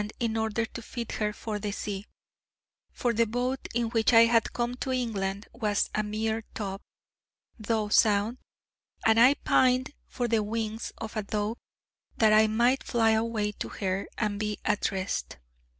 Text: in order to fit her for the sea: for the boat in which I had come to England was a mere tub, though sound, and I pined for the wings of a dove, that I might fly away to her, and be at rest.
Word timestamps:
in 0.19 0.35
order 0.35 0.65
to 0.65 0.81
fit 0.81 1.11
her 1.17 1.31
for 1.31 1.59
the 1.59 1.69
sea: 1.69 2.07
for 2.91 3.13
the 3.13 3.27
boat 3.27 3.67
in 3.75 3.87
which 3.91 4.13
I 4.13 4.21
had 4.25 4.51
come 4.51 4.73
to 4.77 4.91
England 4.91 5.45
was 5.53 5.91
a 5.93 6.01
mere 6.01 6.41
tub, 6.55 6.81
though 7.59 7.87
sound, 7.89 8.39
and 9.05 9.19
I 9.19 9.35
pined 9.35 9.93
for 10.07 10.27
the 10.27 10.41
wings 10.41 10.91
of 10.97 11.15
a 11.15 11.21
dove, 11.21 11.59
that 12.17 12.33
I 12.33 12.47
might 12.47 12.83
fly 12.83 13.11
away 13.11 13.51
to 13.51 13.69
her, 13.69 14.07
and 14.17 14.39
be 14.39 14.57
at 14.65 14.91
rest. 14.91 15.37